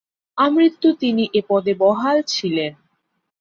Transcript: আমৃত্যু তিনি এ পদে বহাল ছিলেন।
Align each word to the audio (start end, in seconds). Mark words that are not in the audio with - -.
আমৃত্যু 0.37 0.89
তিনি 0.93 1.23
এ 1.33 1.41
পদে 1.49 1.73
বহাল 1.73 2.17
ছিলেন। 2.27 2.71